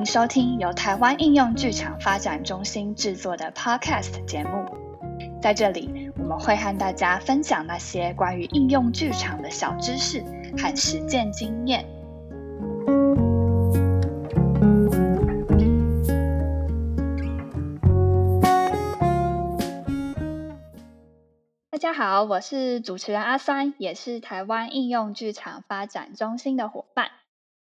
[0.00, 4.64] 迎收听由台湾应用剧场发展中心制作的 Podcast 节目。
[5.42, 10.24] 在这里，我们会和大家分享那些关于应用剧场的小知识
[10.56, 11.84] 和实践经验。
[21.70, 27.10] 大家好，我是主持人阿三，也是台湾应用剧场发展中心的伙伴。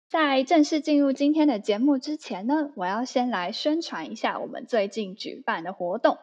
[0.08, 6.20] 在正式进入今天的节目之前呢，我要先来宣传一下我们最近举办的活动。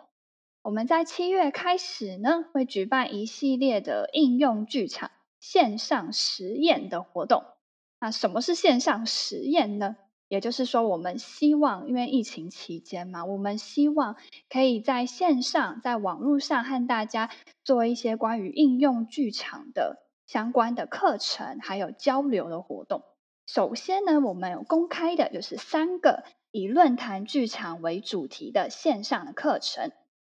[0.63, 7.43] 我们在七月开始呢，会举办一系列的应用剧场线上实验的活动。
[8.01, 9.97] 那什么是线上实验呢？
[10.29, 14.17] 也就是说，我们希望，因为疫情期间嘛，我们希望
[14.49, 17.31] 可以在线上、在网络上和大家
[17.65, 23.03] 做一些关于应用剧场的相关的课程，还有交流的活动。
[23.47, 29.91] 首先呢，我们有公开的，就是三个以论坛剧场为主题的线上的课程。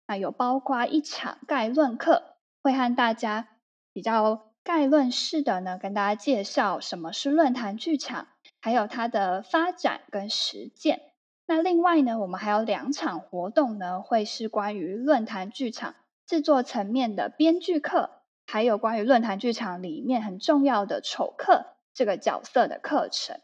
[0.07, 2.23] 那有包括一场概论课，
[2.63, 3.47] 会和大家
[3.93, 8.27] 比较概论式的呢，跟大家介绍什么是论坛剧场，
[8.61, 11.01] 还有它的发展跟实践。
[11.45, 18.09] 那另外呢，我们还有两场活动呢，会是关于论坛剧场制作层面的编剧课，
[18.45, 21.65] 还有关于论坛剧场里面很重要的丑课。
[21.93, 23.39] 这个角色的课程，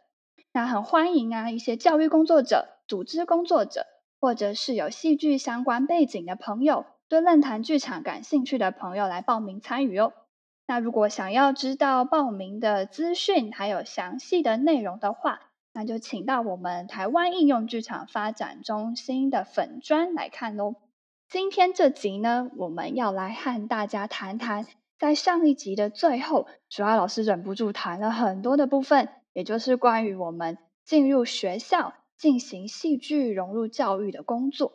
[0.53, 1.51] 那很欢迎啊！
[1.51, 3.85] 一些教育工作者、组织工作者，
[4.19, 10.13] 或者是有戏剧相关背景的朋友，对论坛剧场感兴趣的朋友来报名参与哦。
[10.67, 15.41] 那如果想要知道报名的资讯还有详细的内容的话，
[15.73, 20.75] 那就请到我们台湾应用剧场发展中心的粉专来看喽。
[21.27, 24.65] 今天这集呢，我们要来和大家谈谈。
[24.97, 34.71] 在上一集的最后，主要老师忍不住谈了很多的部分，也就是关于我们进入学校进行戏剧融入教育的工作。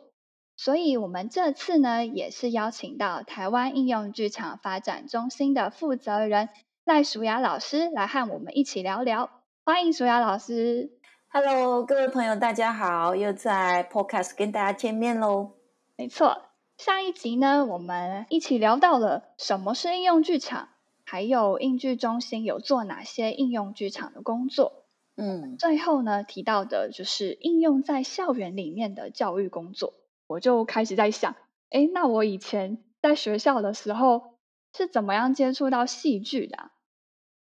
[0.55, 6.49] 所以，我们这次呢，也是邀请到台湾应用剧场发展中心的负责人
[6.85, 9.31] 赖淑雅老师来和我们一起聊聊。
[9.65, 10.91] 欢迎淑雅老师。
[11.29, 15.53] Hello，各位朋友，大家好，又在 Podcast 跟大家见面喽。
[15.95, 16.50] 没错。
[16.83, 20.69] 上一集呢，我们一起聊到了什么是应用剧场，
[21.05, 24.85] 还有应剧中心有做哪些应用剧场的工作。
[25.15, 29.93] 嗯，最后呢提到的就是应用在校园里面的教育工作。
[30.25, 31.35] 我就开始在想，
[31.69, 34.39] 哎，那我以前在学校的时候
[34.75, 36.71] 是怎么样接触到戏剧的？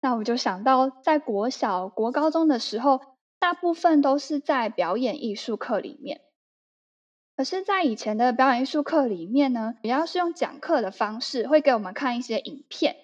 [0.01, 3.01] 那我就想到，在国小、国高中的时候，
[3.41, 6.21] 大部分都是在表演艺术课里面。
[7.37, 12.97] 可是，在以前的表演艺术课里面呢，主要是用讲课的方式，会给我们看一些影片。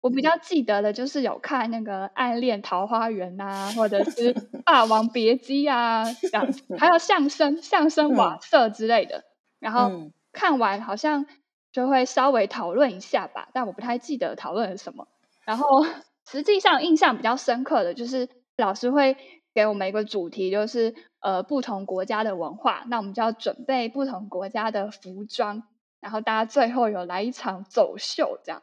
[0.00, 4.32] 我比较记得的就是有看那个《暗恋桃花源》啊，或者是
[4.64, 6.46] 《霸王别姬》啊，这样，
[6.78, 9.24] 还有相声、相声瓦舍之类的。
[9.60, 9.90] 然后
[10.32, 11.26] 看完好像
[11.72, 15.08] 就会稍微讨论一下吧，但我不太记得讨论了什么。
[15.44, 15.84] 然后
[16.26, 19.16] 实际上印象比较深刻的就是老师会。
[19.54, 25.62] 给我们一个主题，就是呃不同国家的文化，那我们就要准备不同国家的服装，
[26.00, 28.62] 然后大家最后有来一场走秀，这样。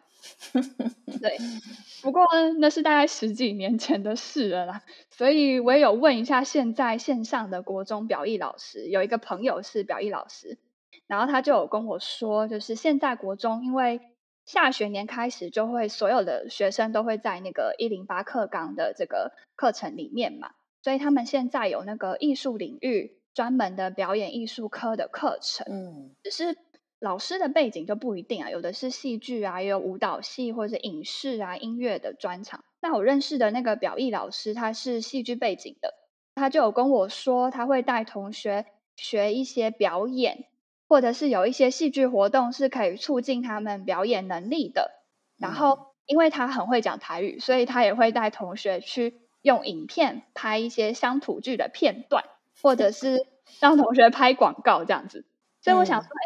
[1.19, 1.38] 对，
[2.03, 2.24] 不过
[2.59, 10.59] 那是大概十几年前的事了啦，所以我也有问一下现在线上的国中表艺老师，有一个朋友是表艺老师，
[11.08, 14.00] 然后他就有跟我说，就是现在国中因为
[14.46, 20.52] 下学年开始就会所有的学生都会在那个一零八课纲的这个课程里面嘛。
[20.83, 26.57] 所以他们现在有那个艺术领域专门的表演艺术科的课程，嗯，只是
[26.99, 32.63] 老师的背景就不一定啊，有的是戏剧啊，也有舞蹈系或者影视啊、音乐的专场。
[32.81, 35.93] 那我认识的那个表艺老师，他是戏剧背景的，
[36.35, 38.65] 他就有跟我说，他会带同学
[38.95, 40.45] 学一些表演，
[40.87, 44.91] 或者是有一些戏剧活动是可以促进他们表演能力的。
[45.37, 49.22] 然后，因为他很会讲台语，所以他也会带同学去。
[49.41, 52.23] 用影片拍一些乡土剧的片段，
[52.61, 53.26] 或者是
[53.59, 55.26] 让同学拍广告这样子。
[55.61, 56.22] 所以我想说，哎，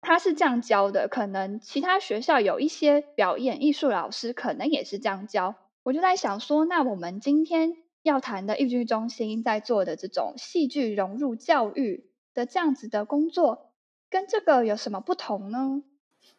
[0.00, 5.54] 他是这样教的，可能其他学校有一些表演艺术老师可能也是这样教。
[5.82, 13.72] 我就在想说，那我们今天要谈的豫剧中心在做的这种戏剧融入教育的这样子的工作，
[14.10, 15.82] 跟这个有什么不同呢？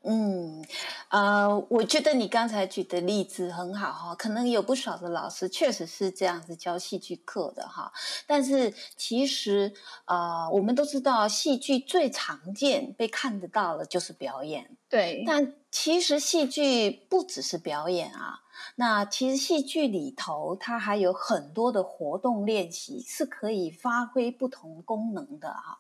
[0.03, 0.65] 嗯，
[1.09, 7.91] 呃，我觉得你刚才举的例子很好哈，可能有不少的老师确实是这样子教戏剧课的哈。
[8.25, 9.73] 但是其实，
[10.05, 18.39] 呃，我们都知道戏剧最常见被看得到的就是表演，对，但其实戏剧不只是表演啊。
[18.75, 25.79] 那其实戏剧里头，它还有很多的活动练习是可以发挥不同功能的哈。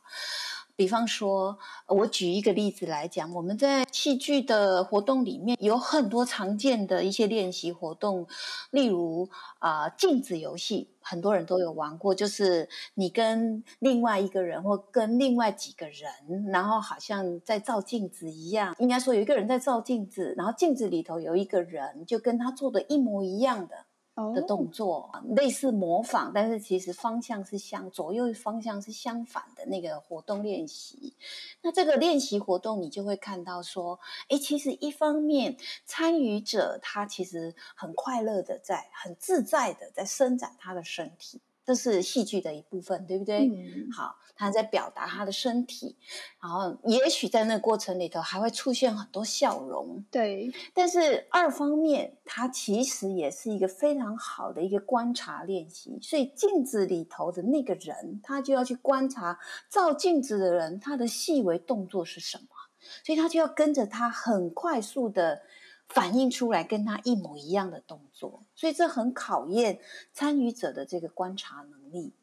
[0.79, 8.25] 比方说，我举一个例子来讲，我们在戏剧的活动里面有很多常见的一些练习活动，
[8.71, 9.27] 例如
[9.59, 23.88] 啊镜子游戏，很多人都有玩过，就是你跟另外一个人或跟另外几个人，然后好像在照镜子一样，应该说有一个人在照镜子，然后镜子里头有一个人，就跟他做的一模一样的。
[24.33, 31.13] 的动作类似模仿，但是其实方向是相左右方向是相反的那个活动练习。
[31.61, 41.41] 那这个练习活动，你就会看到说，哎，其实一方面参与者他其实很快乐的在很自在的在伸展他的身体。
[41.69, 43.47] 这是戏剧的一部分，对不对？
[43.95, 45.95] 好，他在表达他的身体，
[46.41, 50.03] 然后也许在那个过程里头还会出现很多笑容。
[50.09, 55.99] 对，但是二方面，它其实也是一个非常好的一个观察练习。
[56.01, 59.37] 所以镜子里头的那个人，他就要去观察
[59.69, 62.47] 照镜子的人他的细微动作是什么，
[63.05, 65.43] 所以他就要跟着他很快速的。
[65.89, 69.79] 反映出来跟他一模一样的动作，所以这很考验
[70.13, 72.13] 参与者的这个观察能力。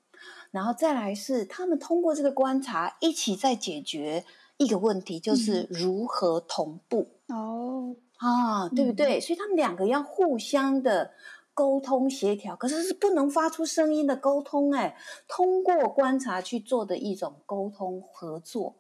[0.51, 4.25] 然后再来是他们通过这个观察，一起在解决
[4.57, 7.09] 一个问题，就是如何同步。
[7.29, 9.21] 哦，啊，对不对？
[9.21, 11.11] 所以他们两个要互相的
[11.53, 14.73] 沟通协调，可是是不能发出声音的沟通。
[14.73, 14.97] 哎，
[15.29, 18.77] 通过观察去做的一种沟通合作。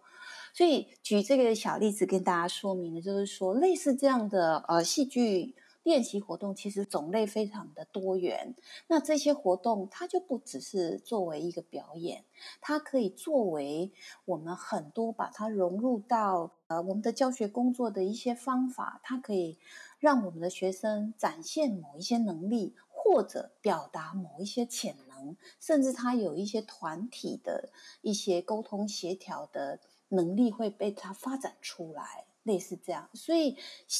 [0.56, 8.54] 所以举这个小例子跟大家说明的，就是说类似这样的呃戏剧练习活动，其实种类非常的多元。
[8.86, 12.24] 那这些活动它就不只是作为一个表演，
[12.62, 13.92] 它可以作为
[14.24, 19.58] 我们很多把它融入到呃我们的教学工作的一些方法，它可以
[19.98, 27.68] 让我们的学生展现某一些能力，或者表达某一些潜能，甚至他有一些团体的
[28.00, 29.78] 一些沟通协调的。
[30.08, 33.08] 能力会被他发展出来，类似这样。
[33.12, 33.56] 所以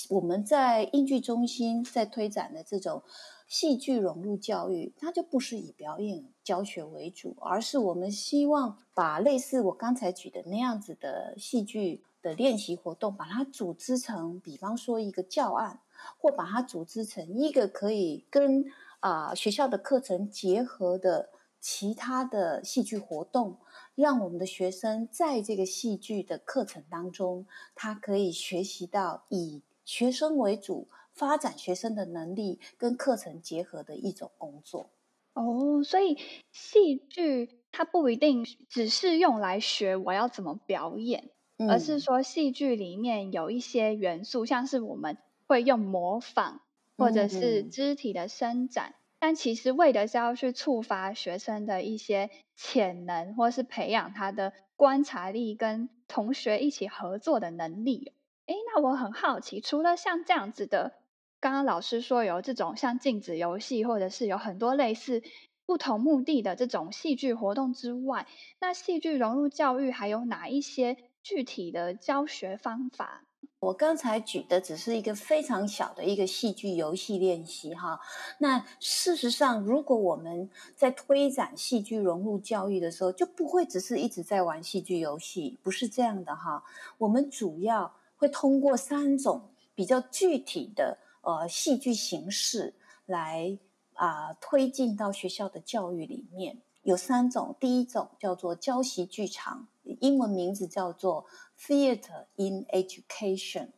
[0.09, 3.03] 我们在英剧中心在推展的这种
[3.49, 15.81] 戏剧融入教育，它就不是以表演教学为主，而是我们希望把类似我刚才举的那样子的戏剧的练习活动，把它组织成，比方说一个教案，
[16.19, 18.65] 或把它组织成一个可以跟
[19.01, 21.31] 啊学校的课程结合的
[21.61, 23.59] 其他的戏剧活动。
[23.97, 34.91] 让我们的学生在这个戏剧的课程当中，他可以学习到以学生为主，发展学生的能力跟课程结合的一种工作。
[35.33, 36.19] 哦，所以
[36.53, 41.31] 戏剧它不一定只是用来学我要怎么表演，
[41.69, 45.17] 而是说戏剧里面有一些元素，像是我们
[45.47, 46.61] 会用模仿
[46.99, 48.95] 或者是肢体的伸展。
[49.19, 58.13] 但其实为的是要去触发学生的一些潜能，或是培养他的观察力跟同学一起合作的能力。
[58.47, 60.93] 诶，那我很好奇，除了像这样子的，
[61.41, 65.23] 刚刚老师说有这种像镜子游戏，或者是有很多类似
[65.65, 68.27] 不同目的的这种戏剧活动之外，
[68.61, 73.25] 那戏剧融入教育还有哪一些具体的教学方法？
[73.59, 78.01] 我刚才举的只是一个非常小的一个戏剧游戏练习哈。
[78.39, 86.63] 那事实上，如果我们在推展戏剧融入教育的时候，就不会只是一直在玩戏剧游戏，不是这样的哈。
[86.99, 92.75] 我们主要会通过三种比较具体的呃戏剧形式
[93.07, 93.59] 来
[93.95, 96.59] 啊推进到学校的教育里面。
[96.83, 99.67] 有三种，第一种叫做教习剧场，
[100.01, 101.27] 英文名字叫做
[101.59, 103.71] Theatre in Education，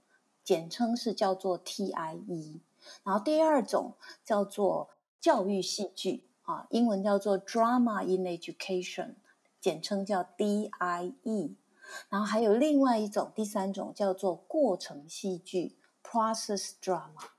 [0.42, 2.60] 简称是叫做 TIE。
[3.04, 9.16] 然后第二种叫做教育戏剧，啊，英文叫做 Drama in Education，
[9.60, 11.56] 简称叫 DIE。
[12.08, 17.30] 然后还有另外一种，第三种叫做过程戏剧 Process Drama，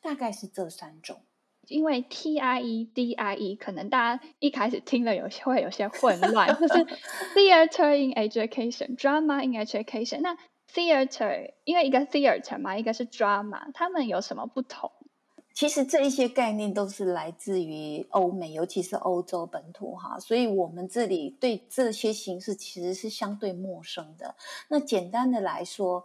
[0.00, 1.22] 大概是这三种。
[1.68, 6.74] 因为 T I E D I E 可能大家一开始听了有些会有些混乱，就是
[7.34, 10.20] Theater in Education、Drama in Education。
[10.20, 10.36] 那
[10.72, 14.90] Theater 因为一个 Theater 嘛，一个是 Drama，他们有什么不同？
[15.54, 24.34] 其实这一些概念都是来自于欧美，尤其是欧洲本土哈，所以我们这里对这些形式其实是相对陌生的。
[24.68, 26.04] 那简单的来说。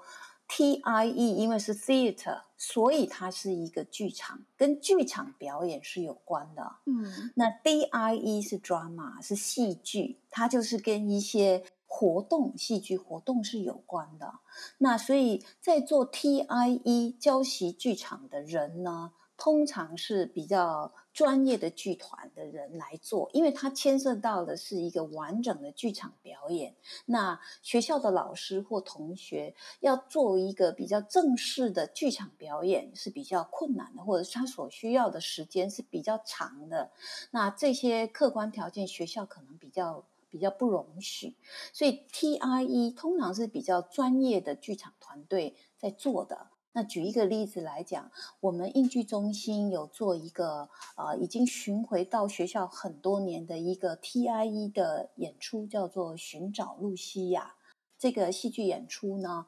[0.49, 6.77] T I E 因为是 theater，所以它是一个剧场，跟剧场表演是有关的。
[6.85, 14.39] 嗯，那 D I E 是 drama，是戏剧，它就是跟一些活动戏剧活动是有关的。
[14.79, 26.75] 那所以在做 TIE 教习剧场的人呢，通常是比较专业的剧团的人来做，因为它牵涉到的是一个完整的剧场表演。
[27.05, 36.91] 那学校的老师或同学要做一个比较正式的剧场表演是比较困难的，或者他所需要的时间是比较长的。
[37.31, 40.05] 那这些客观条件，学校可能比较。
[40.31, 41.35] 比较不容许，
[41.73, 46.51] 所以 TIE 通常是比较专业的剧场团队在做的。
[46.79, 48.09] 那举一个例子来讲，
[48.39, 57.55] 我们应剧中心有做一个呃，已经巡回到学校很多年的一个 TIE 的演出，叫做《寻找露西亚》。
[57.97, 59.45] 这个戏剧演出呢，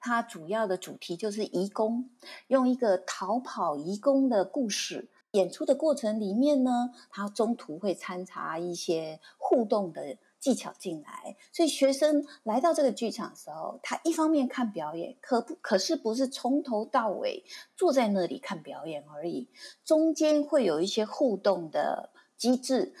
[0.00, 2.10] 它主要的主题就是移工，
[2.48, 5.08] 用一个逃跑移工的故事。
[5.30, 17.44] 演出的过程里面呢，它中途会参插一些互动的技巧进来，所以学生来到这个剧场的时候，他一方面看表演，可不可是不是从头到尾
[17.76, 19.48] 坐在那里看表演而已，
[19.84, 22.92] 中间会有一些互动的机制，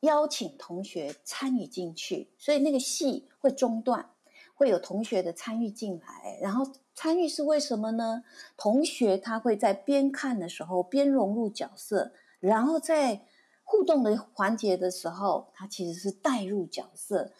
[0.00, 4.10] 邀请同学参与进去，所以那个戏会中断，
[4.56, 6.66] 会有同学的参与进来，然后。
[6.92, 8.24] 参与是为什么呢？
[8.58, 13.22] 同学他会在边看的时候边融入角色，然后在
[13.70, 17.30] 互动的环节的时候，他其实是带入角色，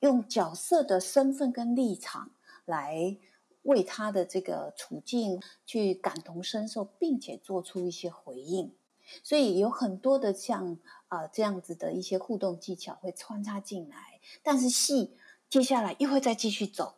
[0.00, 2.32] 用角色的身份跟立场
[2.64, 3.16] 来
[3.62, 8.74] 为他的这个处境去感同身受，并且做出一些回应。
[9.22, 15.16] 所以有很多的像啊这样子的一些互动技巧会穿插进来，但是戏
[15.48, 16.96] 接下来又会再继续走。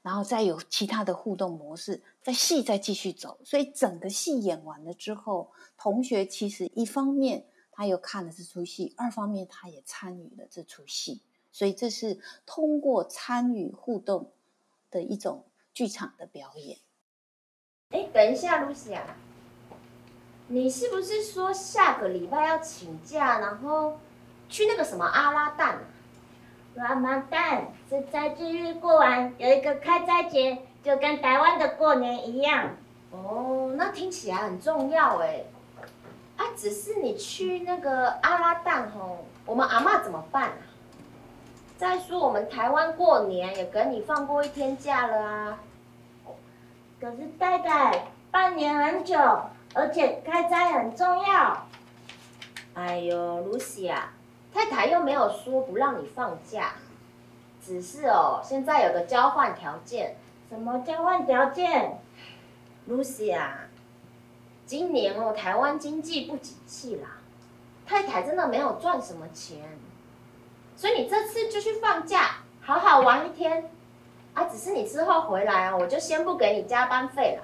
[0.00, 7.44] 然后再有其他的互动模式，在戏再继续走，所以整个戏演完了之后，同学其实一方面
[7.76, 11.20] 他又看了这出戏，二方面他也参与了这出戏，
[11.52, 14.32] 所以这是通过参与互动
[14.90, 16.78] 的一种剧场的表演。
[17.90, 19.18] 哎，等一下，露西啊，
[20.48, 23.98] 你是不是说下个礼拜要请假，然后
[24.48, 25.76] 去那个什么阿拉旦？
[26.78, 32.74] 阿拉旦是斋祭日过完有一个开斋节，就跟台湾的过年一样。
[33.10, 35.44] 哦，那听起来很重要哎。
[36.36, 40.58] 啊，只是你去那个阿拉旦吼，我们阿妈怎么办啊？
[41.78, 45.58] 再说我们台湾过年也给你放过一天假了啊。
[47.00, 49.18] 可是太太，半年很久，
[49.74, 51.66] 而且开斋很重要。
[52.74, 54.12] 哎呦，露西啊。
[54.54, 56.72] 太太又没有说不让你放假，
[57.62, 60.16] 只是哦，现在有个交换条件。
[60.48, 61.98] 什么交换条件
[62.88, 63.65] ？Lucy 啊，
[64.66, 67.18] 今年哦，台湾经济不景气啦，
[67.86, 69.78] 太太真的没有赚什么钱，
[70.76, 73.70] 所以你这次就去放假，好好玩一天。
[74.34, 77.42] 啊，只是你之后回来啊，我就先不给你加班费了。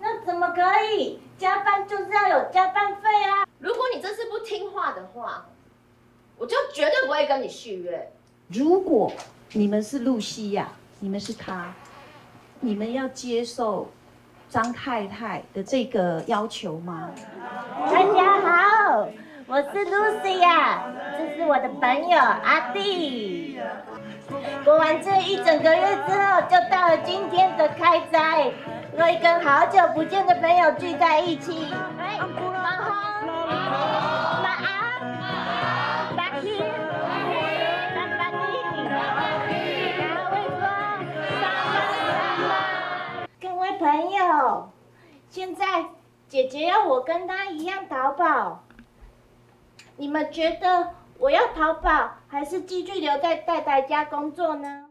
[0.00, 0.62] 那怎么可
[0.96, 1.20] 以？
[1.38, 3.46] 加班就是要有加班费啊！
[3.60, 5.46] 如果你这次不听话的话。
[6.36, 8.10] 我就绝对不会跟你续约。
[8.48, 9.12] 如果
[9.52, 11.74] 你们是露西亚，你们是他，
[12.60, 13.90] 你们要接受
[14.50, 17.08] 张太太的这个要求吗？
[17.86, 19.06] 大家好，
[19.46, 20.82] 我是 Lucy 呀，
[21.16, 23.60] 这是我的朋友阿弟。
[24.64, 28.50] 过完这一整个月之后，就到了今天的开斋，
[28.98, 31.68] 可以跟好久不见的朋友聚在一起。
[43.80, 44.70] 朋友，
[45.30, 45.86] 现在
[46.28, 48.66] 姐姐要我跟她一样淘宝，
[49.96, 54.90] 你们觉得我要淘宝，还是继续留在戴戴家工作呢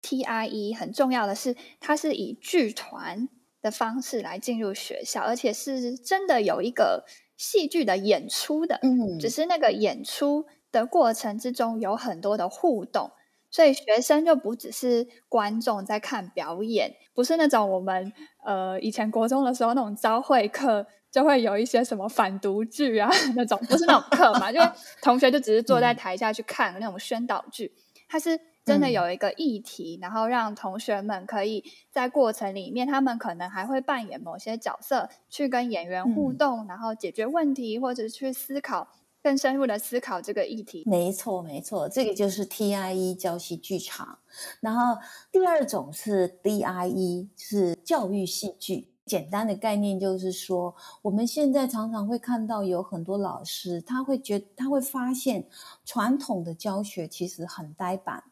[0.00, 3.28] ？TIE 很重要的是，它是以剧团
[3.60, 7.04] 的方式来进入学校，而且是真的有一个
[7.36, 8.78] 戏剧的演出的。
[8.82, 13.12] 嗯，只是那个演出的过程之中有很多的互动。
[13.54, 18.12] 所以学生就不只是观众在看表演，不是那种我们
[18.44, 24.58] 呃以前国中的时候那种招会课，就会有一些什么反读剧啊 那种，不是那种课嘛，就
[25.00, 27.72] 同学就只是坐在台下去看那种宣导剧，
[28.08, 38.88] 它是真的有一个议题，然后让同学们可以在过程里面，他们可能还会扮演某些角色，去跟演员互动，然后解决问题或者去思考。
[39.24, 44.18] 更深入的思考这个议题，没错没错，这个就是 TIE 教戏剧场。
[44.60, 45.00] 然后
[45.32, 48.88] 第二种是 DIE，是教育戏剧。
[49.06, 55.46] 简单的概念就是说，我们现在常常会看到有很多老师，他会觉他会发现
[55.86, 58.24] 传统的教学其实很呆板、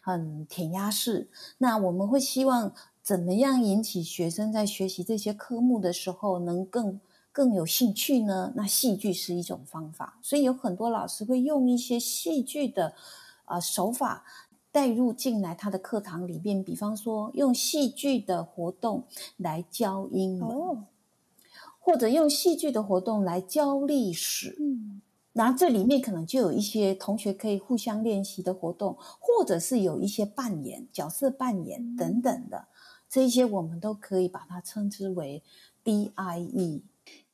[0.00, 1.28] 很填鸭式。
[1.58, 2.72] 那我们会希望
[3.02, 7.00] 怎么样引起学生在学习这些科目的时候能更
[7.36, 8.50] 更有兴趣呢？
[8.56, 12.94] 那戏剧是一种方法，所以有很多老师会用一些戏剧的
[13.44, 14.24] 呃手法。
[14.72, 19.04] 带入进来他的课堂里边，比方说用戏剧的活动
[19.38, 20.84] 来教英文，
[21.78, 24.54] 或者用戏剧的活动来教历史。
[24.60, 25.00] 嗯，
[25.32, 32.68] 那这里面可能就有一些同学可以互相练习的活动，或者是有一些扮演角色扮演等等的，
[33.08, 35.42] 这一些我们都可以把它称之为
[35.82, 36.82] DIE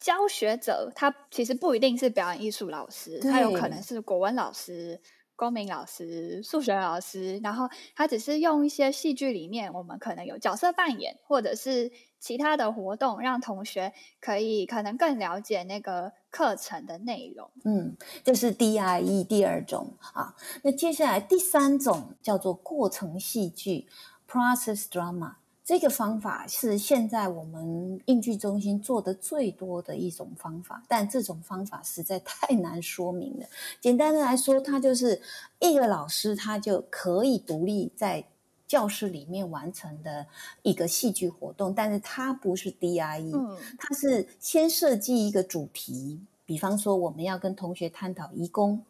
[0.02, 0.92] 教学者。
[0.94, 5.00] 他其实不一定是表演艺术老师，他有可能是国文老师。
[5.35, 11.90] 公民老师、数学老师，然后他只是用一些戏剧里面，我们可能有角色扮演，或者是
[12.21, 17.50] 其他的活动，让同学可以可能更了解那个课程的内容。
[17.64, 20.37] 嗯，这是 DIE 第二种啊。
[20.62, 23.88] 那接下来第三种叫做过程戏剧
[24.30, 25.41] （Process Drama）。
[25.73, 33.47] 这个方法是现在我们应剧中心做的最多的一种方法，但这种方法实在太 难说明了。
[33.81, 35.23] 简单的来说，它就是
[35.61, 38.23] 一个老师他就可以独立在
[38.69, 40.26] 教室里面完成的
[40.61, 43.33] 一个戏剧活动，但是它不是 DIE，
[43.79, 48.85] 它是先设计一个主题，比方说我们要跟同学探讨移工，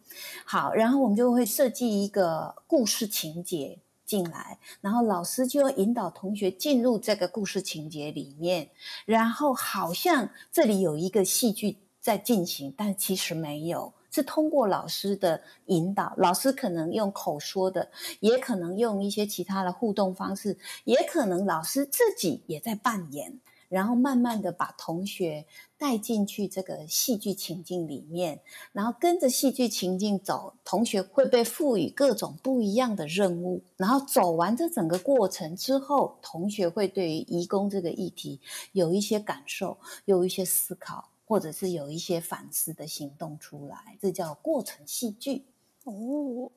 [0.44, 3.78] 好，然后我们就会设计一个故事情节。
[4.12, 8.68] 进来，然后老师就要引导同学进入这个故事情节里面，
[9.06, 17.90] 然后好像这里有一个戏剧在进行，但其实没有，是通过老师的引导，老师可能用口说的，
[18.20, 23.40] 也可能用一些其他的互动方式，也可能老师自己也在扮演。
[23.72, 25.46] 然后慢慢的把同学
[25.78, 33.62] 带进去这个戏剧情境里面，然后跟着戏剧情境走，同学会被赋予各种不一样的任务。
[33.78, 38.38] 然后走完这整个过程之后，同学会对于移工这个议题
[38.72, 43.96] 有一些感受，有一些思考，或者是有一些反思的行动出来。
[43.98, 45.46] 这叫过程戏剧
[45.84, 46.50] 哦。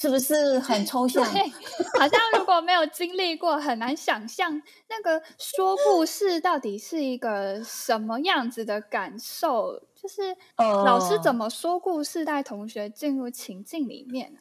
[0.00, 1.22] 是不是很抽象？
[1.30, 1.42] 对，
[2.00, 4.50] 好像如果没有经历过，很难想象
[4.88, 9.78] 那个说故事到底是一个什么样子的感受。
[9.94, 14.40] 就是老师怎么说故事，带同学进入情境里面呢？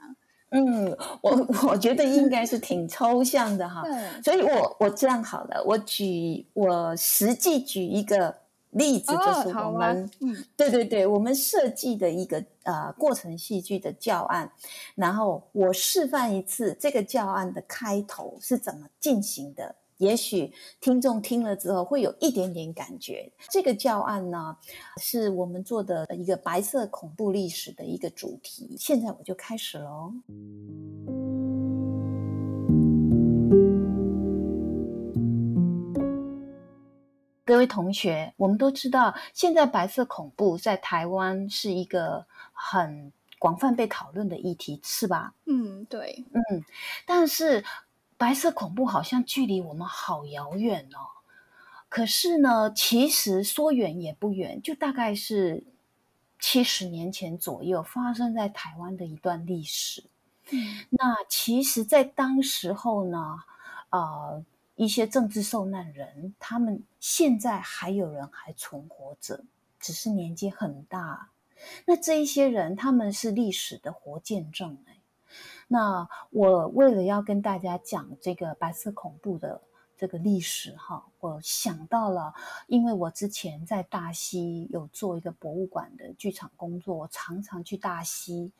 [0.51, 3.83] 嗯，我 我觉得应该是挺抽象的哈。
[4.23, 8.33] 所以我我这样好了，我举我实际举一个。
[8.71, 14.51] 例子就是我们，嗯，对对对，我们设计的一个呃过程戏剧的教案，
[14.93, 23.31] 然后我示范一次这个教案的开头是怎么进行的，也许听众听了之后会有一点点感觉。
[23.49, 24.55] 这个教案呢，
[24.97, 28.75] 是我们做的一个白色恐怖历史的一个主题。
[28.77, 30.13] 现在我就开始喽。
[37.49, 45.33] 各位同学，我们都知道，现在白色恐怖在台湾是一个很广泛被讨论的议题，是吧？
[45.47, 46.63] 嗯，对，嗯。
[47.07, 47.65] 但是
[48.17, 51.09] 白色恐怖好像距离我们好遥远哦。
[51.89, 55.63] 可是呢，其实说远也不远，就大概是
[56.39, 60.03] 七十年前左右发生在台湾的一段历史。
[60.51, 63.39] 嗯，那其实，在当时候呢，
[63.89, 64.43] 啊。
[64.79, 69.43] 一些政治受难人，他们现在还有人还存活着，
[69.77, 71.31] 只是年纪很大。
[71.85, 75.01] 那这一些人，他们是历史的活见证哎。
[75.67, 79.61] 那我为了要跟大家讲这个白色恐怖的
[79.97, 82.33] 这个历史哈，我想到了，
[82.67, 88.53] 因为我之前在大溪有做一个博物馆的剧场工作，我常常去大溪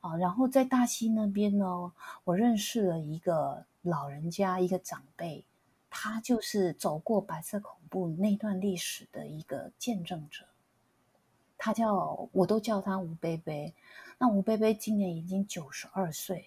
[0.00, 1.92] 啊，然后在大溪那边呢，
[2.24, 5.44] 我认识了一个老人家，一个长辈。
[5.94, 10.46] 他就是走过白色恐怖那段历史的一个见证者，
[11.58, 13.74] 他叫我都叫他吴贝贝。
[14.16, 16.46] 那吴贝贝今年已经九十二岁，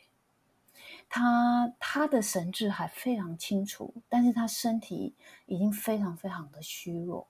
[1.08, 5.14] 他他的神志还非常清楚，但是他身体
[5.46, 7.28] 已经非常非常的虚弱。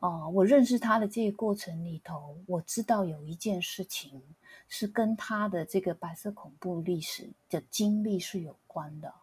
[0.00, 4.22] 哦，我认识他的这个过程里头，我知道有一件事情
[4.68, 9.14] 是跟他的这个白色恐怖历史的经历是有关的，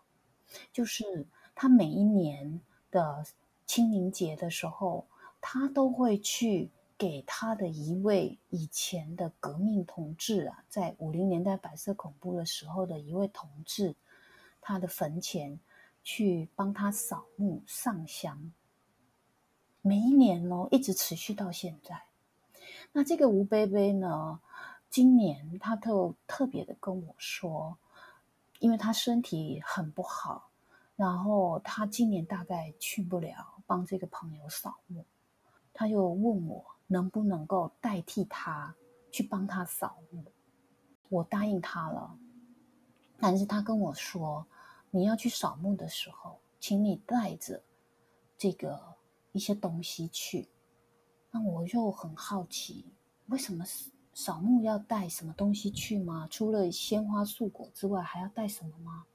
[0.73, 1.27] 就是。
[1.61, 3.25] 他每一年的
[3.65, 5.05] 清明节的时候，
[5.41, 13.93] 他都会去给他的一位以前的革命同志啊，在五零年代白色恐怖的时候的一位同志，
[14.61, 15.59] 他的坟前
[16.01, 18.53] 去帮他扫墓上香。
[19.81, 22.03] 每一年哦，一直持续到现在。
[22.93, 24.39] 那这个吴贝贝呢，
[24.89, 27.77] 今年他特特别的跟我说，
[28.59, 30.48] 因为他身体很不好，
[30.99, 35.05] 然后他今年大概去不了帮这个朋友扫墓，
[35.71, 38.75] 他又问我能不能够代替他
[39.09, 40.25] 去帮他扫墓，
[41.07, 42.19] 我答应他了。
[43.17, 44.45] 但是他跟我说，
[44.91, 47.63] 你要去扫墓的时候，请你带着
[48.37, 48.77] 这个
[49.31, 50.49] 一些东西去。
[51.31, 52.93] 那我就很好奇，
[53.27, 53.63] 为什么
[54.13, 56.27] 扫墓要带什么东西去吗？
[56.29, 59.05] 除了鲜花素果之外，还要带什么吗？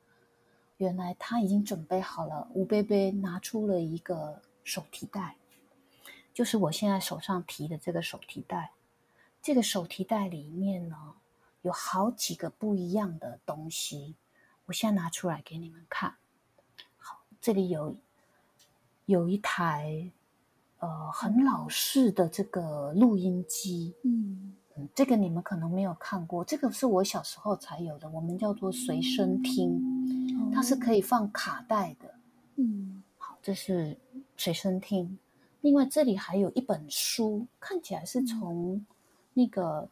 [0.77, 2.49] 原来他已经准备好了。
[2.55, 5.37] 吴贝贝拿出了一个手提袋，
[6.33, 8.73] 就是我现在手上提的这个手提袋。
[9.43, 11.15] 这个手提袋里面呢，
[11.63, 14.17] 有好几个不一样的东西。
[14.67, 16.17] 我现在拿出来给你们看。
[16.97, 17.97] 好，这里有
[19.07, 20.11] 有一台。
[20.81, 29.81] 呃，很老式的这个录音机，嗯嗯，这个你们可能没有看过，这个是我小时候才有的，我们叫做随身听，
[30.53, 32.15] 它是可以放卡带的，
[32.57, 33.97] 嗯，好，这是
[34.37, 35.19] 随身听。
[35.61, 38.85] 另外这里还有一本书，看起来是从
[39.33, 39.89] 那个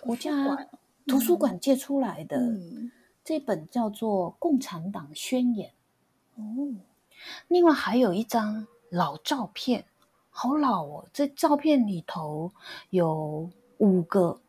[0.00, 0.66] 国家
[1.06, 2.40] 图书馆借出来的，
[3.24, 5.72] 这本叫做《共产党宣言》。
[6.42, 6.74] 哦，
[7.48, 9.84] 另外还有一张老照片。
[10.30, 11.08] 好老哦！
[11.12, 12.52] 这照片里头
[12.90, 14.40] 有五个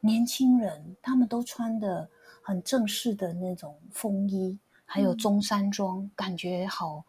[0.00, 2.06] 年轻人，他们都穿的
[2.42, 7.04] 很正式的那种风衣，还有中山装，感觉好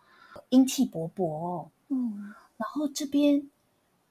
[0.49, 1.71] 英气勃勃哦。
[1.89, 3.49] 嗯，然后这边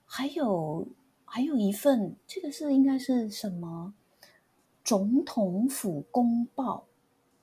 [0.05, 0.87] 还有
[1.25, 3.95] 还有一份，这个是应该是什么？
[4.85, 6.85] 总统府公报。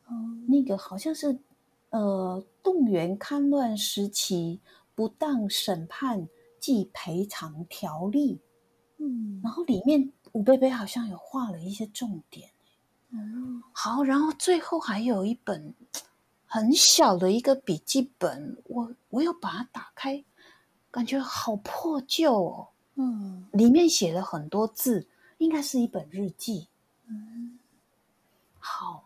[0.06, 0.13] 哦，
[0.48, 1.39] 那个好像是
[1.89, 4.60] 呃，动员戡乱时期
[4.94, 6.28] 不当审判。
[6.62, 8.42] 及赔偿条例，
[8.98, 12.52] 嗯，然后里面吴贝贝好像有画了一些重点，
[13.12, 15.74] 嗯，好，然后最后还有一本
[16.45, 20.24] 很小的一个笔记本，我我有把它打开，
[20.91, 26.67] 感觉好破旧哦，嗯，里面写了很多字，应该是一本日记，
[27.08, 27.60] 嗯，
[28.60, 29.06] 好。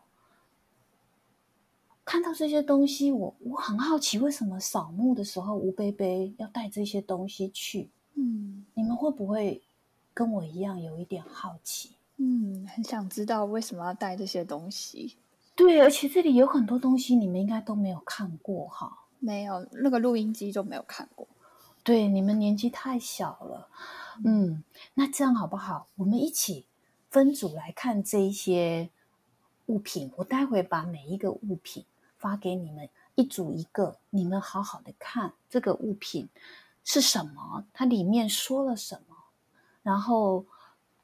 [2.06, 7.90] 看到这些东西，我我很好奇，为什么扫墓的时候吴贝贝要带这些东西去？
[8.16, 9.64] 嗯，你们会不会
[10.14, 11.92] 跟我一样有一点好奇？
[12.18, 15.18] 嗯，很想知道为什么要带这些东西。
[15.56, 19.06] 对，而且这里有很多东西，你们应该都没有看过哈。
[19.20, 21.28] 没有，那个录音机就没有看过。
[21.84, 23.70] 对，你们年纪太小了。
[24.24, 25.88] 嗯，那这样好不好？
[25.96, 26.66] 我们一起
[27.10, 28.90] 分组来看这一些
[29.68, 30.12] 物品。
[30.18, 31.86] 我待会把每一个物品。
[32.16, 36.30] 发给你们一组一个，你们好好的看这个物品
[36.86, 39.16] 是什么，它里面说了什么，
[39.82, 40.46] 然后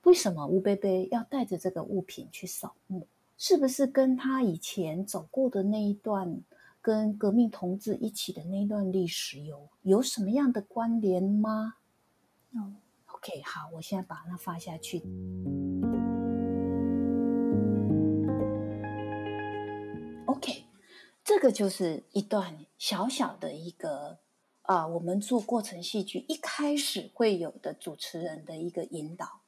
[0.04, 3.06] 为什么吴贝贝要带着这个物品去扫墓？
[3.38, 6.42] 是不是跟他以前走过的那一段，
[6.82, 11.76] 跟革命同志一起的那一段历史有有什么样的关联吗？
[12.54, 12.74] 哦
[13.08, 15.04] ，OK，好，我现在把它发下去。
[20.26, 20.66] OK，
[21.24, 24.20] 这个就是一段小小的一个
[24.64, 29.39] 啊，我们做过程戏剧一开始会有的主持人的一个引导。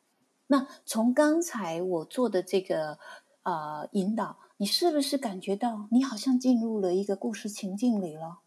[0.52, 3.00] 那从刚才我做的这个
[3.44, 8.40] 呃引导，你是不是感觉到你好像进入了一个故事情境里了？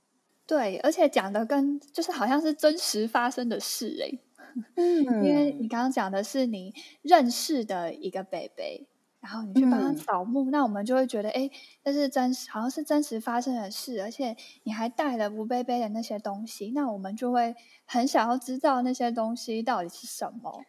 [0.47, 4.19] 对，而且讲的跟就是好像是真实发生的事哎。
[4.77, 8.87] 嗯，因为你刚刚讲的是你认识的一个北北。
[9.25, 11.51] 然后你去帮他扫墓，那我们就会觉得，哎，
[11.83, 20.67] 这是真实，好像是真实发生的事，而且你还带了吴贝贝的那些东西，那我们就会很想要知道那些东西到底是什么。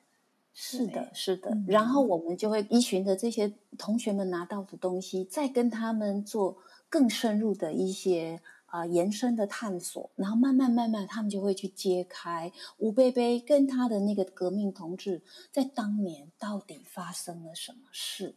[0.56, 1.56] 是的，是的。
[1.68, 6.58] 然后我们就会依循着这些同学们拿到的东西，再跟他们做
[6.90, 8.42] 更深入的一些。
[8.68, 18.36] 啊，延伸的探索，然后慢慢慢慢，他们就会去揭开吴贝贝跟他的那个革命同志在当年到底发生了什么事。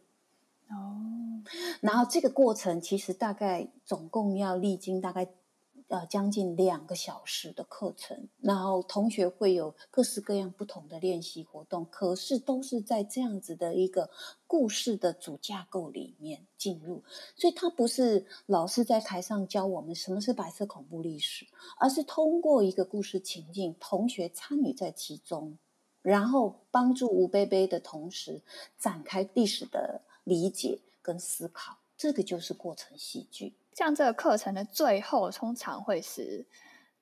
[0.69, 1.43] 哦，
[1.81, 5.27] 然后这个过程其实大概总共要历经大概。
[5.89, 14.11] 呃，将近两个小时的课程，然后同学会有各式各样不同的练习活动，可是都是在这样子的一个
[14.45, 17.03] 故事的主架构里面进入，
[17.35, 21.47] 所以他不是老师在台上教我们什么是白色恐怖历史，
[21.79, 25.57] 而是通过一个故事情境，同学参与在其中，
[26.03, 28.43] 然后帮助吴贝贝的同时
[28.77, 33.55] 展开历史的理解跟思考，这个就是过程戏剧。
[33.79, 36.45] 像这个课程的最后通常会是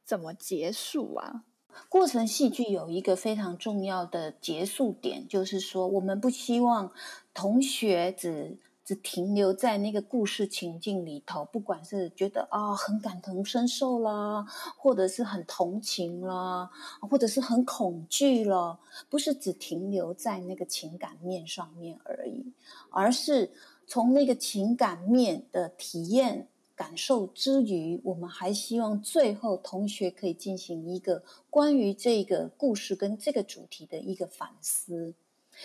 [0.05, 1.43] 怎么结束啊？
[1.89, 6.91] 过程戏剧有一个非常重要的结束点，就是说，我们不希望
[7.33, 14.45] 同学只只停留在那个故事情境里头，不管是觉得啊很感同身受啦，
[14.77, 16.69] 或者是很同情啦，
[17.09, 22.53] 或者是很恐惧了，不是只停留在那个情感面上面而已，
[22.91, 23.51] 而是
[23.87, 26.47] 从那个情感面的体验。
[26.77, 35.15] 感受之余，我们还希望最后同学可以进行一个关于这个故事跟这个主题的一个反思。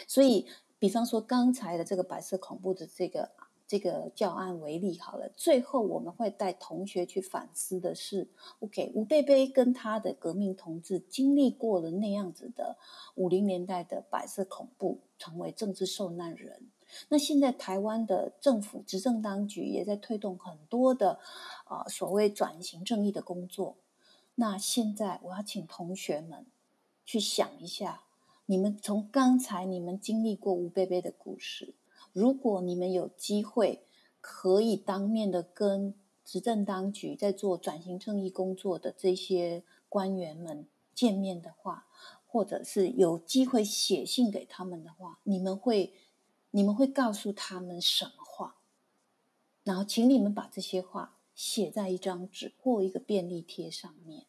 [0.08, 0.46] 所以，
[0.78, 3.30] 比方说刚才的这个白色恐怖的这个
[3.66, 8.26] 这个教案为例，好了，最后我们会带同学去反思的是
[8.60, 12.78] ：OK，吴贝贝跟他的革命同志经历过了那样子的
[13.16, 16.70] 五零年代的白色恐怖，成为政治受难人。
[17.08, 21.18] 那现在台湾的政府执政当局也在推动很多的，
[21.64, 23.76] 啊所谓转型正义的工作。
[24.34, 26.46] 那现在我要请同学们
[27.04, 28.04] 去想一下，
[28.46, 31.74] 你们从刚才你们经历过吴贝贝的故事，
[32.12, 33.84] 如果你们有机会
[34.20, 41.86] 可以当面的跟执政当局在做转型正义工作的这些官员们见面的话，
[42.26, 45.94] 或者是有机会写信给他们的话，你们会。
[46.52, 48.56] 你们会告诉他们什么话？
[49.64, 54.26] 然后，请你们把这些话写在一张纸或一个便利贴上面，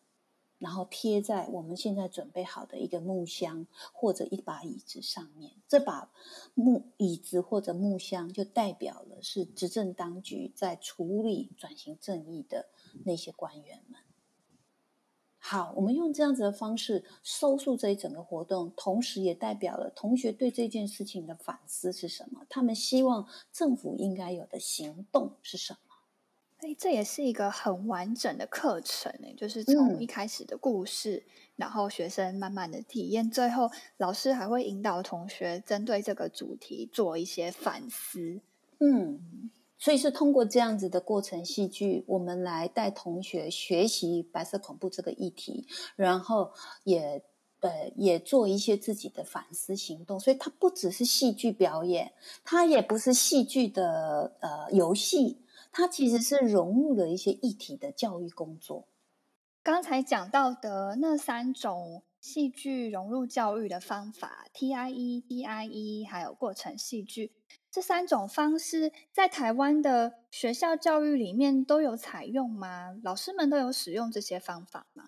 [0.57, 5.51] 然后贴在我们现在准备好的一个木箱或者一把椅子上面。
[5.67, 6.11] 这把
[6.53, 12.69] 木椅子或者木箱就代表了是执政当局在处理转型正义的
[13.03, 13.99] 那些官员们。
[15.45, 22.45] 好，我们用这样子的方式收束这一整个活动，同时也代表了同学对这件事情的反思是什么？
[22.47, 25.79] 他们希望政府应该有的行动是什么？
[26.59, 31.25] 哎，这也是一个很完整的课程诶，就是从一开始的故事，
[31.57, 38.39] 然后学生慢慢的体验，最后老师还会引导同学针对这个主题做一些反思。
[38.79, 39.51] 嗯。
[39.83, 45.67] 所以是通过这样子的过程戏剧，我们来带同学学习白色恐怖这个议题，
[45.97, 46.53] 然后
[46.85, 47.21] 也
[47.59, 50.17] 呃也做一些自己的反思行动。
[50.17, 52.13] 所以它不只是戏剧表演，
[52.45, 55.41] 它也不是戏剧的呃游戏，
[55.73, 58.87] 它其实是融入了一些议题的教育工作。
[59.61, 67.33] 刚才讲到的那三种戏剧融入教育的方法，TIE、DIE，还有过程戏剧。
[67.73, 72.95] 这三种方式在台湾的学校教育里面都有采用吗？
[73.01, 75.05] 老师们都有使用这些方法吗？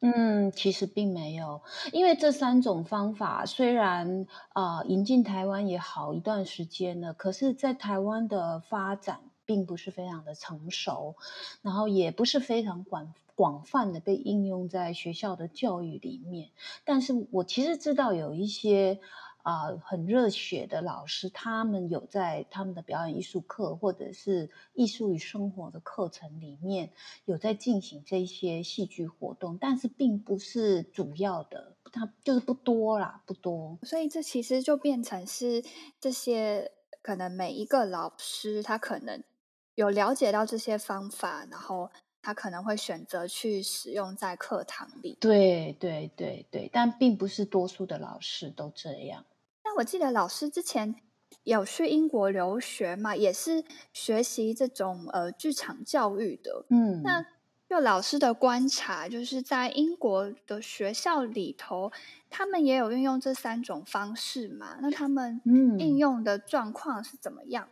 [0.00, 11.14] 嗯，其实并没有，因为这三种方法虽然啊引进台湾也好一段时间了，可是，在台湾的发展并不是非常的成熟，
[11.62, 16.50] 然后也不是非常广广泛的被应用在学校的教育里面。
[16.84, 18.98] 但是我其实知道有一些。
[19.42, 26.92] 啊，很热血的老师，他们有在他们的表演艺术课或者是艺术与生活的课程里面
[27.24, 33.78] 有在进行这些戏剧活动，但是并不是主要的，它就是不多啦，不多。
[33.82, 35.64] 所以这其实就变成是
[35.98, 36.70] 这些
[37.02, 39.22] 可能每一个老师他可能
[39.74, 45.16] 有了解到这些方法，然后他可能会选择去使用在课堂里。
[45.18, 49.24] 对对对对，但并不是多数的老师都这样。
[49.80, 50.94] 那我记得老师之前
[51.42, 53.64] 有去英国留学嘛，也是
[53.94, 56.66] 学习这种呃剧场教育的。
[56.68, 57.24] 嗯，那
[57.66, 61.90] 就老师的观察，就是在英国的学校里头，
[62.28, 64.76] 他们也有运用这三种方式嘛？
[64.82, 65.40] 那他们
[65.78, 67.66] 应用的状况是怎么样？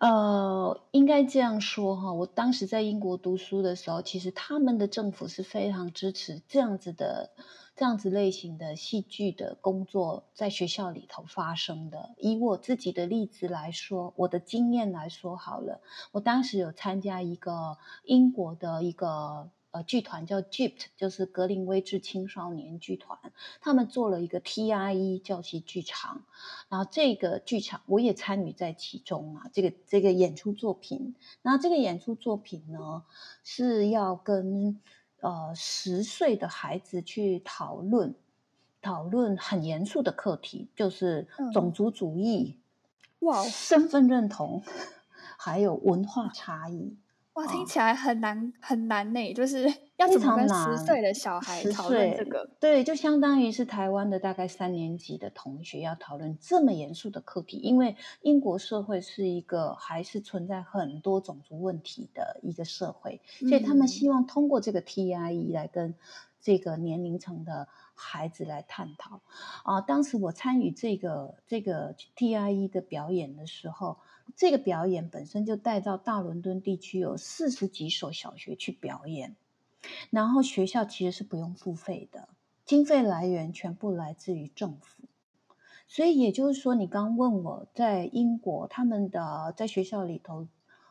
[0.00, 7.30] 呃，应该这样说哈，我当时在英国读书的时候，其实他们的政府是非常支持这样子的。
[7.76, 15.80] 这样子类型的戏剧的工作在学校里头发生的，以我自己的例子来说，我的经验来说好了，
[16.12, 23.18] 我当时有参加一个英国的一个呃剧团叫 Gypt，就是格林威治青少年剧团，
[23.60, 26.22] 他们做了一个 TIE 教习剧场，
[26.68, 33.02] 然后这个剧场我也参与在其中啊，这个这个演出作品，那这个演出作品呢
[33.42, 34.80] 是要跟。
[35.24, 38.14] 呃，十岁的孩子去讨论
[38.82, 42.58] 讨论很严肃的课题，就是种族主义、
[43.20, 44.62] 哇，身份认同，
[45.38, 46.98] 还有文化差异。
[47.34, 49.64] 哇，听起来很难很难呢，就是
[49.96, 52.48] 要怎么跟十岁的小孩讨论这个？
[52.60, 65.96] 对，就相当于是台湾的大概三年级的同学要讨论这么严肃的课题，因为英国社会是一个还是存在很多种族问题的一个社会，所以他们希望通过这个 TIE 来跟
[66.40, 69.20] 这个年龄层的孩子来探讨。
[69.64, 73.98] 啊，当时我参与这个这个 TIE 的表演的时候，
[74.36, 79.36] 这个表演本身就带到大伦敦地区有四十几所小学去表演，
[80.10, 82.28] 然后学校其实是不用付费的，
[82.64, 85.04] 经费来源全部来自于政府。
[85.86, 90.48] 所以也就是说，你刚问我在英国他们的在学校里头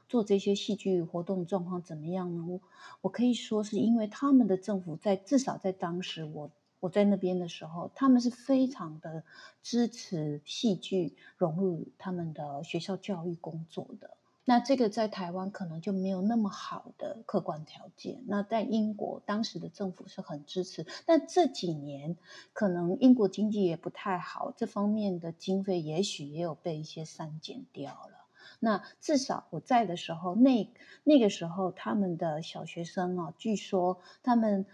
[0.08, 2.46] 做这些戏剧活动状况怎么样呢？
[2.48, 2.62] 我
[3.02, 6.52] 我可以说是因为他们的政府在至少在当时我
[6.84, 9.24] 我在那边的时候，他们是非常的
[9.62, 14.18] 支持戏剧融入他们的学校教育工作的。
[14.44, 18.22] 那这个在台湾可能就没有那么好的客观条件。
[18.28, 22.18] 那在英国，当时的政府是很支持，但这几年
[22.52, 28.26] 可能英国经济也不太好，这方面的经费也许也有被一些删减掉了。
[28.60, 30.70] 那至少我在的时候，那
[31.06, 34.66] 那个时候他们的小学生啊，据说他们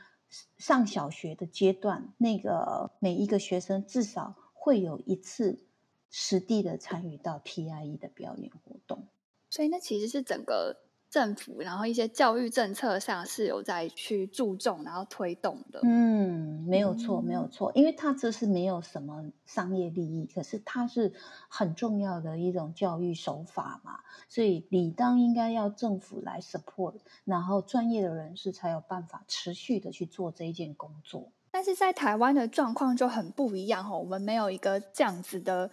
[0.58, 5.66] 上小学的阶段，那个每一个学生至少会有一次
[6.10, 9.08] 实地的参与到 PIE 的表演活动。
[9.50, 10.78] 所以那其实是整个
[11.10, 15.80] 政府，然后一些教育政策上是有在去注重，然后推动的。
[15.84, 21.12] 嗯，没有错，没有错，因为它这是没有什么商业利益，可是它是
[21.48, 26.96] 很重要的一种教育手法嘛，所以理当应该要政府来 support，
[27.26, 31.32] 然后专业的人士才有办法持续的去做这一件工作。
[31.52, 35.72] 但是在台湾的状况就很不一样哦，我们没有一个这样子的。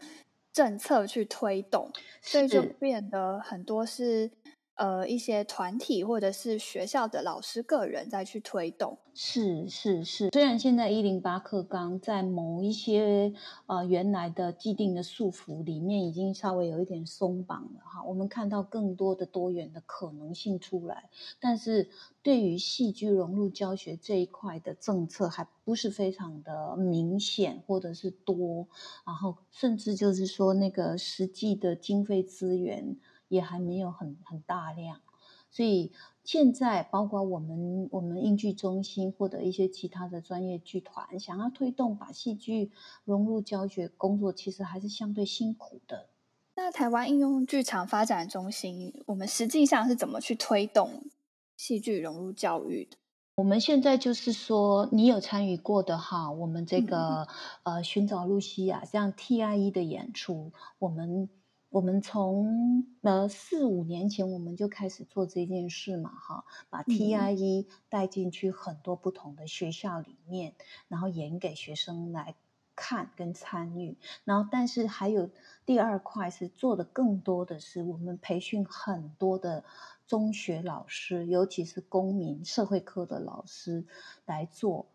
[0.52, 4.30] 政策去推动，所以就变得很多是
[4.76, 8.96] 呃一些团体或者是学校的老师个人再去推动。
[9.18, 13.32] 是是是，虽然现在一零八课纲在某一些
[13.64, 21.08] 呃原来的既定的束缚里面已经稍微有一点松绑了哈，我们看到更多的多元的可能性出来，
[21.40, 21.88] 但是。
[22.26, 28.66] 对于戏剧融入教学这一块的政策还不是非常的明显，或者是多，
[29.06, 32.96] 然后甚至就是说那个实际的经费资源
[33.28, 35.00] 也还没有很很大量，
[35.50, 35.92] 所以
[36.24, 42.70] 现在包括我们我们英剧中心或者一些其他的专业剧团想要推动把戏剧
[43.04, 46.08] 融入教学工作，其实还是相对辛苦的。
[46.54, 51.04] 那台湾应用剧场发展中心，我们实际上是怎么去推动？
[51.56, 52.98] 戏剧融入教育的，
[53.36, 57.28] 我们现在就是说，你有参与过的哈，我们这个
[57.62, 61.30] 呃寻找露西亚这样 TIE 的演出，我们
[61.76, 70.54] 我们从呃四五年前我们就开始做这件事嘛哈，把 TIE 带进去很多不同的学校里面，
[70.88, 72.34] 然后演给学生来
[72.74, 75.28] 看跟参与，然后但是还有
[75.66, 79.62] 第二块是做的更多的是我们培训很多的。
[80.06, 83.84] 中学老师，尤其是公民社会科的老师
[84.24, 84.86] 来做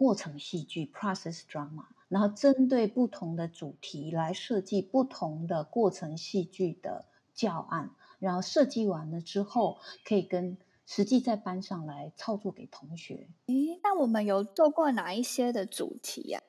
[0.00, 13.28] 过程戏剧 （process drama），然后针对不同的主题来设计不同的过程戏剧的教案，然后设计完了之后，可以跟实际在班上来操作给同学。
[13.44, 16.40] 咦，那我们有做过哪一些的主题呀？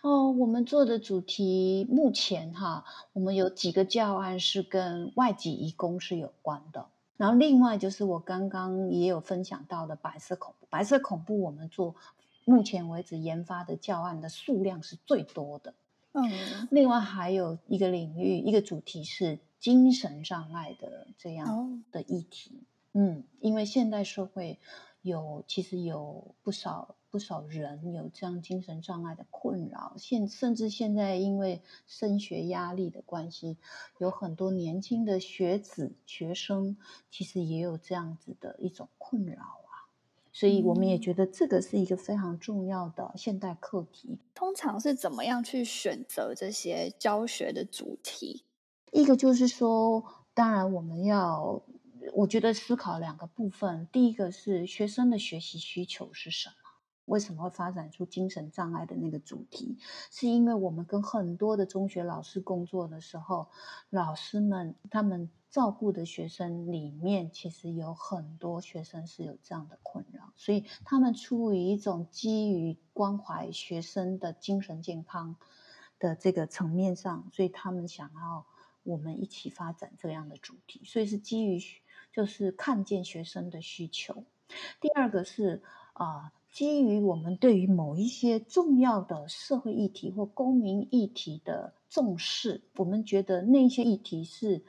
[0.00, 6.86] 哦，我们做的主题目前哈，我们有几个教案是跟外籍移工是有关的。
[7.18, 11.96] 然后另外就是我刚刚也有分享到的白色恐怖，白色恐怖我们做
[12.48, 15.74] 目前为止研发的教案的数量是最多的。
[16.12, 22.62] 嗯，另外还有一个领域，一个主题是精神障碍的这样的议题。
[22.92, 24.58] 嗯，因为现代社会
[25.02, 26.94] 有其实有不少。
[27.10, 33.56] 不少人有这样精神障碍的困扰，现甚至现在因为升学压力的关系，
[33.96, 36.76] 有很多年轻的学子学生
[37.10, 39.67] 其实也有这样子的一种困扰啊，
[40.38, 44.20] 所以我们也觉得这个是一个非常重要的现代课题。
[44.36, 48.44] 通常是怎么样去选择这些教学的主题？
[48.92, 51.60] 一个就是说，当然我们要，
[52.14, 56.54] 我觉得思考两个部分，第一个是学生的学习需求是什么。
[57.06, 59.76] 为什么会发展出精神障碍的那个主题？
[60.12, 63.48] 是因为我们跟很多的中学老师工作的时候，
[63.90, 65.28] 老师们他们
[65.58, 75.34] 照顾的学生里面，其实有很多学生是有这样的困扰，所以他们出于一种基于关怀学生的精神健康
[75.98, 78.46] 的这个层面上，所以他们想要
[78.84, 81.60] 我们一起发展这样的主题，所以是基于
[82.12, 84.22] 就是看见学生的需求。
[84.80, 85.60] 第二个是
[85.94, 86.32] 啊。
[86.50, 94.64] 基于我们对于某一些重要的社会议题或公民议题的重视，我们觉得那些议题是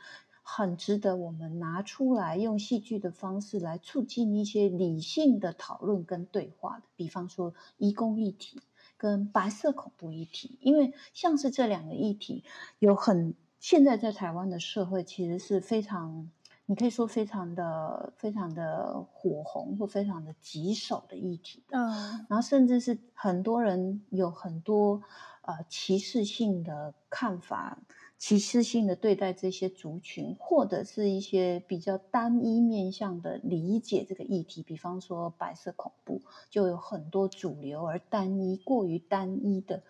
[0.51, 6.83] 很值得我们拿出来用戏剧的方式来促进一些理性的讨论跟对话的。
[6.95, 8.61] 比方说，移工议题
[8.97, 12.43] 跟白色恐怖议题，因为像是这两个议题，
[12.79, 16.29] 有很现在在台湾的社会其实是非常。
[16.65, 21.89] 你可以说非常的、非常的火红或非常的棘手的议题，嗯，
[22.29, 25.01] 然后甚至是很多人有很多
[25.41, 27.79] 呃歧视性的看法，
[28.19, 39.81] 歧视性的对待这些族群，或者是一些比较单一面向的理解这个议题，比方说白色恐怖，就有很多主流而单一、过于单一的。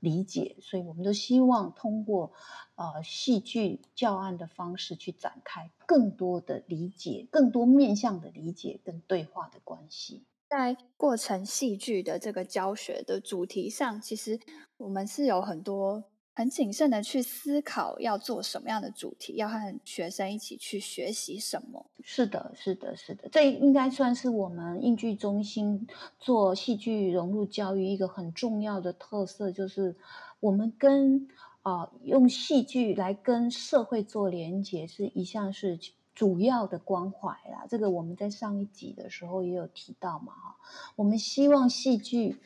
[0.00, 2.30] 理解，所以我们都希望通过
[2.74, 10.22] 呃戏剧教案的方式去展开更多的理解，更多面向的理解跟对话的关系。
[10.50, 14.38] 在过程戏剧的这个教学的主题上，其实
[14.76, 16.04] 我们是有很多。
[16.38, 21.86] 很谨慎的去思考要做什么样的主题，要和学生一起去学习什么。
[22.02, 29.96] 是的，是的，是的，这应该算是我们应剧中心做戏剧融入教育一个很重要的特色，就是
[30.38, 31.26] 我们跟
[31.62, 35.78] 啊用戏剧来跟社会做连接，是一项是
[36.14, 37.66] 主要的关怀啦。
[37.66, 40.56] 这个我们在上一集的时候也有提到嘛，哈，
[40.96, 42.36] 我们希望戏剧。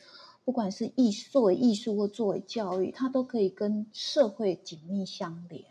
[0.43, 5.63] 不管是艺作为艺术或作为教育，它都可以跟社会紧密相连。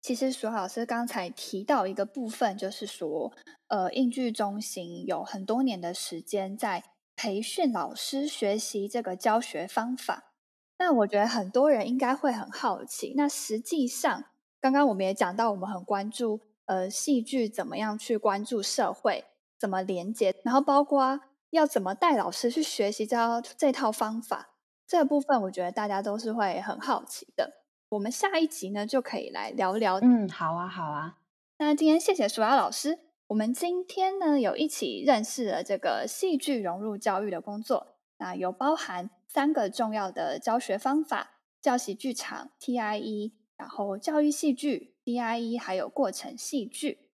[0.00, 3.32] 其实，苏老师刚才提到一个部分，就是说，
[3.68, 6.84] 呃，应剧中心有很多年的时间在
[7.16, 10.32] 培训老师学习这个教学方法。
[10.78, 14.24] 那我觉得很多人应该会很好奇，那实际上，
[14.60, 19.24] 刚刚我们也讲到，我们很关注，呃，戏剧怎么样去关注社会，
[19.58, 21.20] 怎么连接，然后包括。
[21.54, 24.50] 要怎么带老师去学习这套这套方法？
[24.86, 27.62] 这个部分我觉得大家都是会很好奇的。
[27.90, 30.00] 我们下一集呢就可以来聊聊。
[30.00, 31.18] 嗯，好啊，好啊。
[31.58, 32.98] 那今天谢谢舒雅老师。
[33.28, 47.08] 我们今天呢有一起认识了这个戏剧融入教育的工作，那有包含三个重要的教学方法：教习剧场 （TIE），然后教育戏剧 （DIE），还有过程戏剧。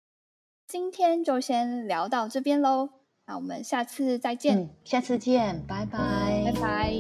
[0.66, 2.90] 今天就先聊到这边喽。
[3.30, 6.00] 那我们下次再见，下次见，拜拜，
[6.46, 6.94] 拜拜。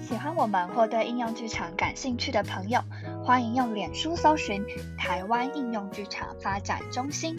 [0.00, 2.80] 喜欢我们或对应用剧场感兴趣的朋友，
[3.24, 4.60] 欢迎用脸书搜寻
[4.98, 7.38] “台湾应用剧场发展中心”。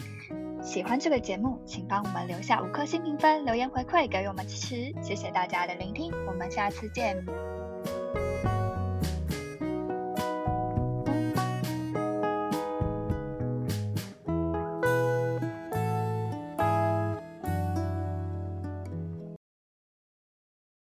[0.64, 4.96] 喜欢这个节目，请帮我们留下五颗星评分，留言回馈给我们支持。
[5.04, 7.26] 谢谢大家的聆听，我们下次见。